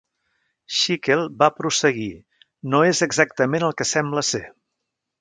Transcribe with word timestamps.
Schickel 0.77 1.21
va 1.43 1.51
prosseguir: 1.59 2.09
"No 2.75 2.83
és 2.95 3.05
exactament 3.09 3.71
el 3.71 3.81
que 3.83 3.89
sembla 3.95 4.29
ser". 4.35 4.47